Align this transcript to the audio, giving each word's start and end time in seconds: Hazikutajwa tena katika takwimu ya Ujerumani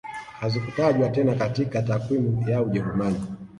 Hazikutajwa 0.39 1.09
tena 1.09 1.35
katika 1.35 1.81
takwimu 1.81 2.49
ya 2.49 2.61
Ujerumani 2.61 3.21